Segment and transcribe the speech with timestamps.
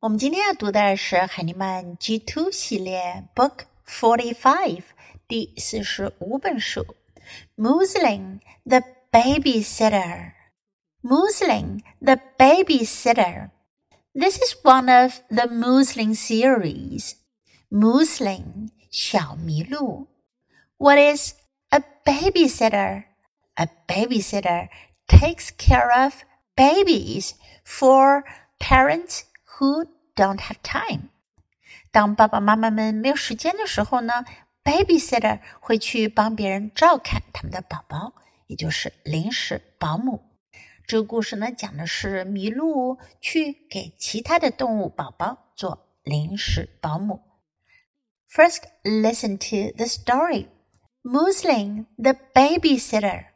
[0.00, 4.84] 我们今天要读的是海尼曼 G Two 系列 Book Forty Five
[5.28, 6.96] 第四十五本书
[7.58, 8.82] ，Moosling the
[9.12, 10.32] Babysitter。
[11.02, 13.50] Moosling the Babysitter。
[14.14, 17.16] This is one of the Moosling series.
[17.70, 20.06] Moosling 小麋鹿。
[20.78, 21.34] What is
[21.68, 23.04] a babysitter?
[23.56, 24.70] A babysitter
[25.06, 26.22] takes care of
[26.56, 28.24] babies for
[28.58, 29.24] parents
[29.60, 31.10] who don't have time。
[31.92, 34.24] 当爸爸妈妈们没有时间的时候呢
[34.64, 38.14] ，babysitter 会去帮别人照看他们的宝宝，
[38.46, 40.22] 也就是临时保姆。
[40.86, 47.20] 这个故事呢，讲的是麋鹿去给其他的动物宝宝做临时保姆。
[48.28, 50.46] First, listen to the story.
[51.02, 53.26] Moosling, the babysitter.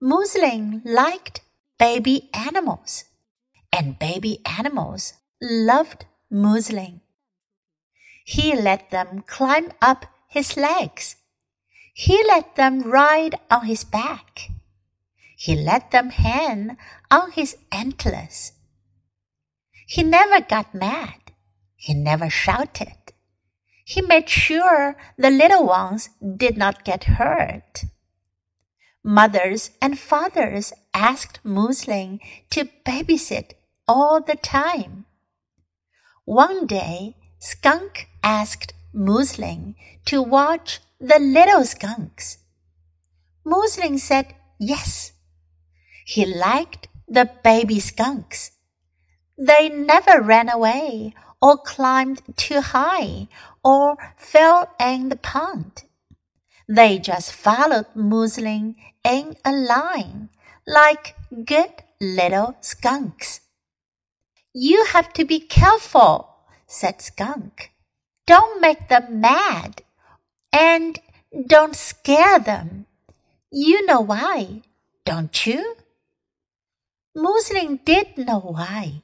[0.00, 1.40] Moosling liked
[1.78, 3.02] baby animals
[3.72, 7.00] and baby animals loved Moosling.
[8.24, 11.16] He let them climb up his legs.
[11.94, 14.50] He let them ride on his back.
[15.36, 16.76] He let them hang
[17.10, 18.52] on his antlers.
[19.86, 21.32] He never got mad.
[21.76, 23.12] He never shouted.
[23.84, 27.84] He made sure the little ones did not get hurt.
[29.02, 33.52] Mothers and fathers asked Moosling to babysit
[33.88, 35.06] all the time.
[36.24, 42.38] One day, Skunk asked Moosling to watch the little skunks.
[43.44, 45.12] Moosling said yes.
[46.04, 48.50] He liked the baby skunks.
[49.38, 53.28] They never ran away or climbed too high
[53.64, 55.84] or fell in the pond.
[56.68, 60.28] They just followed Moosling in a line
[60.66, 63.40] like good little skunks.
[64.54, 66.34] You have to be careful,
[66.66, 67.72] said Skunk.
[68.26, 69.82] Don't make them mad
[70.52, 70.98] and
[71.46, 72.86] don't scare them.
[73.50, 74.62] You know why,
[75.04, 75.76] don't you?
[77.14, 79.02] Moosling did know why.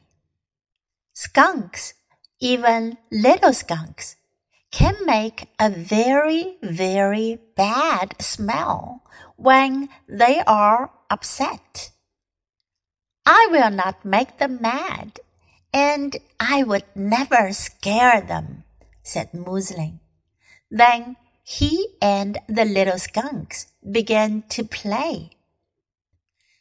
[1.15, 1.95] Skunks,
[2.41, 4.17] even little skunks,
[4.71, 9.03] can make a very, very bad smell
[9.37, 11.91] when they are upset.
[13.25, 15.21] I will not make them mad,
[15.75, 18.63] and I would never scare them,
[19.03, 19.99] said Moosling.
[20.71, 25.31] Then he and the little skunks began to play.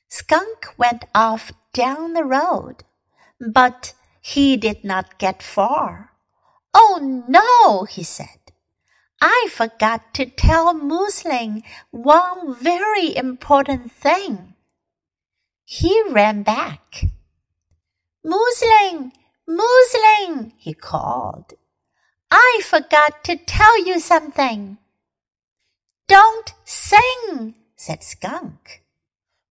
[0.09, 2.83] Skunk went off down the road,
[3.39, 6.11] but he did not get far.
[6.73, 8.39] Oh no, he said.
[9.21, 14.55] I forgot to tell Moosling one very important thing.
[15.65, 17.05] He ran back.
[18.25, 19.11] Moosling,
[19.47, 21.53] Moosling, he called.
[22.31, 24.77] I forgot to tell you something.
[26.07, 28.83] Don't sing, said Skunk.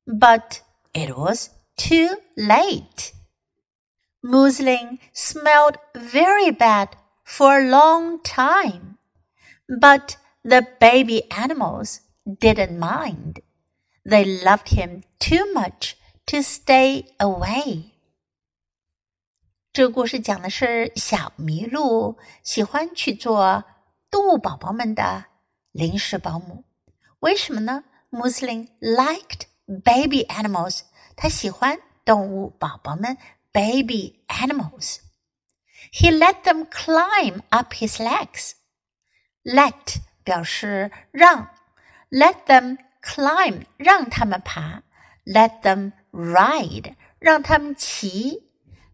[0.07, 0.63] But
[0.95, 3.13] it was too late.
[4.23, 8.99] Moosling smelled very bad for a long time,
[9.69, 12.01] but the baby animals
[12.41, 13.41] didn't mind.
[14.05, 15.97] They loved him too much
[16.27, 17.92] to stay away.
[19.73, 23.65] 这个故事讲的是小麋鹿喜欢去做
[24.11, 25.25] 动物宝宝们的
[25.71, 26.65] 临时保姆。
[27.21, 29.45] 为什么呢？Muslim liked
[29.83, 30.81] baby animals，
[31.17, 33.17] 他喜欢动物宝宝们
[33.51, 34.99] baby animals。
[35.91, 38.53] He let them climb up his legs.
[39.43, 41.49] Let 表示让
[42.11, 44.83] ，let them climb 让他们爬
[45.25, 48.52] ，let them ride 让他们骑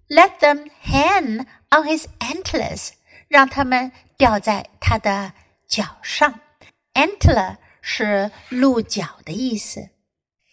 [0.07, 2.91] ，let them hang on his antlers
[3.27, 5.33] 让他们吊在他的
[5.67, 6.39] 脚上。
[6.93, 9.89] Antler 是鹿角的意思。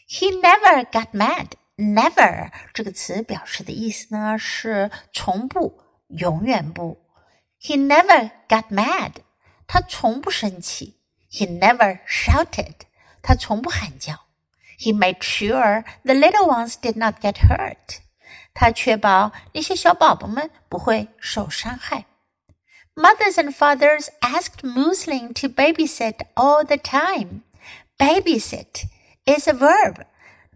[0.09, 1.53] He never got mad.
[1.77, 6.99] Never 这个词表示的意思呢是从不、永远不。
[7.61, 9.13] He never got mad.
[9.67, 10.99] 他从不生气。
[11.31, 12.75] He never shouted.
[13.23, 14.27] 他从不喊叫。
[14.79, 18.01] He made sure the little ones did not get hurt.
[18.56, 22.06] 他确保那些小宝宝们不会受伤害。
[22.96, 27.42] Mothers and fathers asked Muslin to babysit all the time.
[27.98, 28.86] Babysit
[29.26, 30.06] is a verb。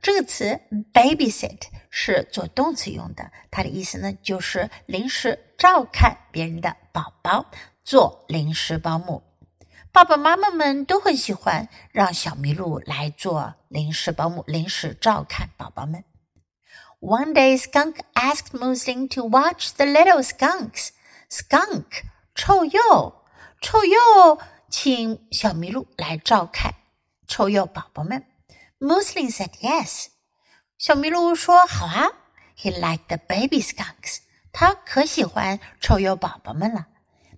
[0.01, 0.61] 这个词
[0.93, 7.51] babysit 是做动词用的，它的意思呢就是临时照看别人的宝宝，
[7.83, 9.23] 做临时保姆。
[9.91, 16.05] 爸爸妈妈们都很喜欢让小麋鹿来做临时保姆，临时照看宝宝们。
[17.00, 20.90] One day, Skunk asked Musling to watch the little skunks.
[21.28, 22.04] Skunk
[22.34, 23.14] 臭鼬，
[23.60, 24.38] 臭鼬
[24.70, 26.74] 请小麋鹿来照看
[27.26, 28.24] 臭鼬宝宝们。
[28.80, 30.06] Musling said yes.
[30.78, 32.10] 小麋鹿说好啊。
[32.56, 34.20] He liked the baby skunks.
[34.52, 36.86] 他可喜欢臭鼬宝宝们了。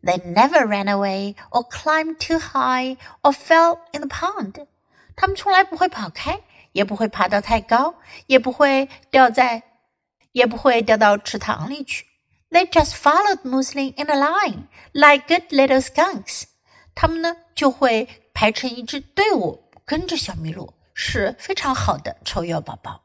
[0.03, 4.67] They never ran away or climbed too high or fell in the pond.
[5.17, 7.96] 他们从来不会跑开， 也不会爬到太高，
[8.28, 9.64] 也不会掉在，
[10.32, 12.06] 也不会掉到池塘里去。
[12.50, 16.44] They just followed Moosling in a line like good little skunks。
[16.94, 23.04] 他们呢就会排成一支队伍跟着小麋鹿，是非常好的臭鼬宝宝。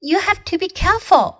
[0.00, 1.36] You have to be careful。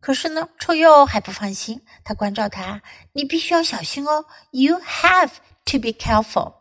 [0.00, 2.80] 可是呢，臭鼬还不放心，他关照他
[3.12, 4.24] ：“你必须要小心哦。
[4.50, 5.32] ”You have
[5.66, 6.54] to be careful.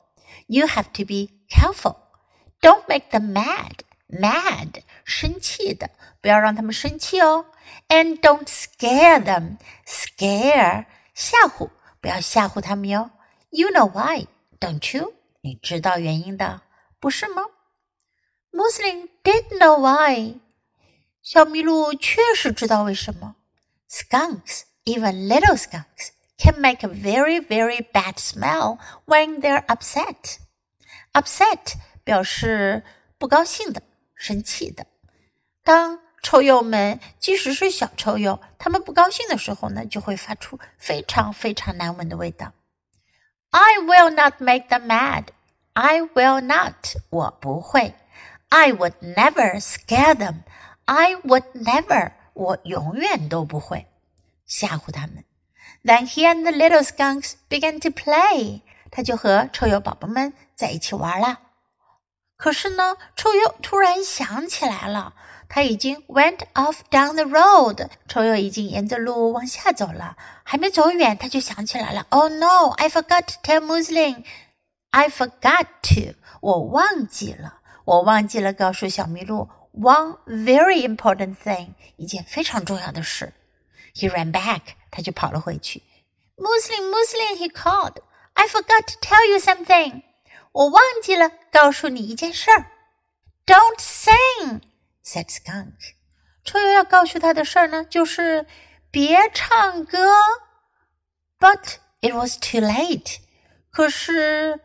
[0.48, 1.96] You have to be careful.
[2.60, 3.80] Don't make them mad.
[4.10, 7.46] Mad, 生气的，不要让他们生气哦。
[7.88, 9.58] And don't scare them.
[9.86, 11.70] Scare 吓唬，
[12.02, 13.12] 不要吓唬他们哟。
[13.52, 14.28] You know why,
[14.60, 15.14] don't you?
[15.42, 16.62] 你知道原因的，
[17.00, 17.44] 不是吗
[18.52, 20.40] ？Moosling did know why.
[24.86, 30.40] even little skunks, can make a very, very bad smell when they're upset.
[31.14, 32.84] Upset 表示
[33.18, 33.84] 不高兴的。
[34.20, 34.86] 生气的。
[35.64, 42.54] 当臭鼬们，即使是小臭鼬，它们不高兴的时候呢，就会发出非常非常难闻的味道。
[43.52, 45.28] I will not make them mad.
[45.74, 46.98] I will not.
[47.10, 47.96] 我不会。
[48.50, 50.42] I would never scare them.
[50.86, 53.88] I would never，我永远都不会
[54.46, 55.24] 吓唬他们。
[55.84, 58.62] Then he and the little skunks began to play，
[58.92, 61.40] 他就和臭鼬宝宝们在一起玩了。
[62.40, 65.14] 可是呢，臭鼬突然想起来了，
[65.50, 72.08] 他已经 went off down the road，臭鼬已经沿着路往下走了，还没走远，他就想起来了。
[72.08, 74.24] Oh no，I forgot to tell Muslin.
[74.92, 79.50] I forgot to，我忘记了，我忘记了告诉小麋鹿。
[79.74, 83.34] one very important thing，一件非常重要的事。
[83.94, 84.62] He ran back，
[84.92, 85.84] 他就跑了回去。
[86.38, 87.98] Muslim, Muslim, he called.
[88.34, 90.04] I forgot to tell you something.
[90.52, 92.66] 我忘记了告诉你一件事儿。
[93.46, 94.62] Don't sing,
[95.04, 95.74] said Skunk.
[96.44, 98.46] 臭鼬要告诉他的事儿呢，就是
[98.92, 100.12] 别唱歌。
[101.40, 103.18] But it was too late.
[103.72, 104.60] 可是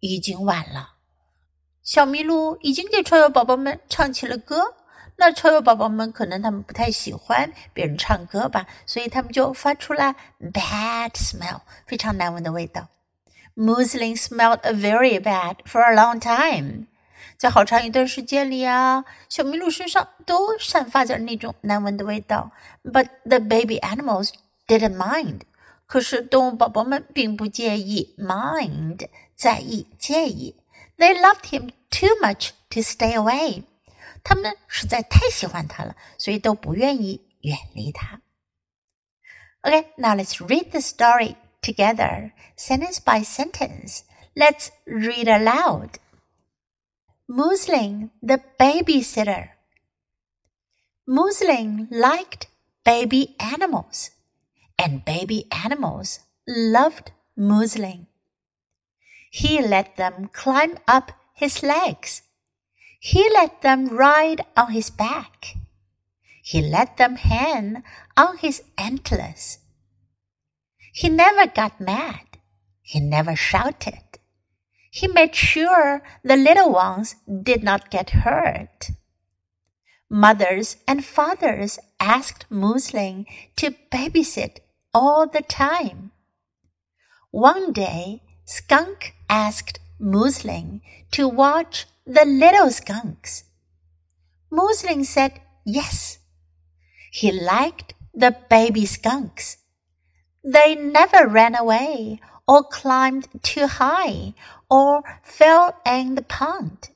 [0.00, 0.94] 已经晚了。
[1.82, 4.74] 小麋鹿已经给臭鼬宝宝们唱起了歌，
[5.16, 10.14] 那臭鼬宝宝们可能他们不太喜欢别人唱歌吧，所以他们就发出了
[10.52, 12.88] bad smell，非常难闻的味道。
[13.56, 16.86] Moosling smelled very bad for a long time。
[17.36, 22.50] 在好长一段时间里啊，小麋鹿身上都散发着那种难闻的味道。
[22.82, 24.30] But the baby animals
[24.66, 25.42] didn't mind。
[25.86, 30.56] 可是动物宝宝们并不介意，mind 在意介意。
[30.96, 33.64] They loved him too much to stay away。
[34.24, 38.20] 他们实在太喜欢他了，所以都不愿意远离他。
[39.62, 44.04] Okay, now let's read the story together, sentence by sentence.
[44.36, 45.98] Let's read aloud.
[47.28, 49.48] Moosling, the babysitter.
[51.08, 52.46] Moosling liked
[52.84, 54.10] baby animals,
[54.78, 58.06] and baby animals loved Moosling.
[59.30, 62.22] He let them climb up his legs.
[63.00, 65.56] He let them ride on his back.
[66.42, 67.82] He let them hang
[68.16, 69.58] on his antlers.
[70.96, 72.38] He never got mad.
[72.80, 74.20] He never shouted.
[74.92, 78.90] He made sure the little ones did not get hurt.
[80.08, 84.58] Mothers and fathers asked Moosling to babysit
[84.92, 86.12] all the time.
[87.32, 93.42] One day, Skunk asked Moosling to watch the little skunks.
[94.48, 96.18] Moosling said yes.
[97.10, 99.56] He liked the baby skunks.
[100.44, 104.34] They never ran away or climbed too high
[104.70, 106.90] or fell in the pond.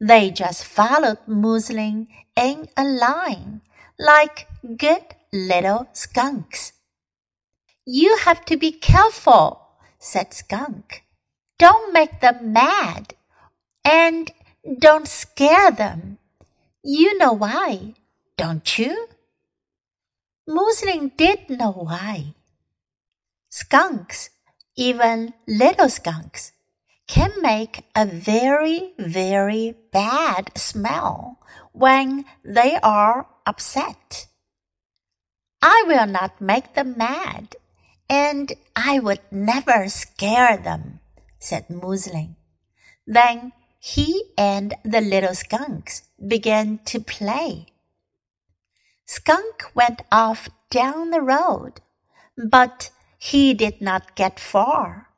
[0.00, 3.60] They just followed Moosling in a line
[3.98, 4.46] like
[4.76, 6.72] good little skunks.
[7.84, 9.60] You have to be careful,
[9.98, 11.02] said Skunk.
[11.58, 13.14] Don't make them mad.
[13.84, 14.30] And
[14.78, 16.18] don't scare them.
[16.82, 17.94] You know why,
[18.36, 19.08] don't you?
[20.46, 22.34] Moosling did know why.
[23.52, 24.30] Skunks,
[24.76, 26.52] even little skunks,
[27.08, 31.40] can make a very, very bad smell
[31.72, 34.28] when they are upset.
[35.60, 37.56] I will not make them mad,
[38.08, 41.00] and I would never scare them,
[41.40, 42.36] said Moosling.
[43.04, 47.66] Then he and the little skunks began to play.
[49.06, 51.80] Skunk went off down the road,
[52.36, 52.90] but
[53.22, 55.08] he did not get far.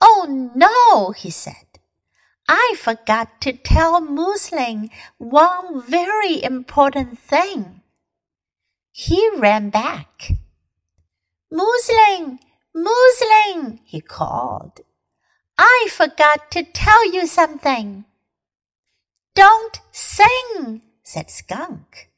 [0.00, 1.66] Oh no, he said.
[2.48, 7.82] I forgot to tell Moosling one very important thing.
[8.92, 10.30] He ran back.
[11.50, 12.38] Moosling,
[12.72, 14.80] Moosling, he called.
[15.58, 18.04] I forgot to tell you something.
[19.34, 22.10] Don't sing, said Skunk.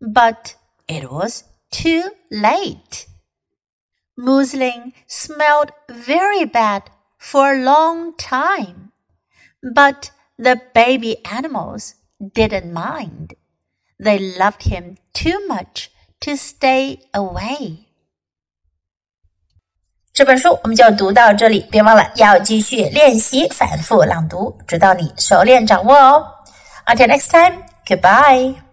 [0.00, 0.56] But
[0.88, 3.06] it was too late.
[4.18, 6.84] Moosling smelled very bad
[7.18, 8.92] for a long time,
[9.62, 13.34] but the baby animals didn't mind.
[13.98, 17.84] They loved him too much to stay away.
[20.14, 26.26] 这本书我们就读到这里，别忘了要继续练习反复朗读，直到你熟练掌握哦。
[26.86, 28.65] Until next time, goodbye.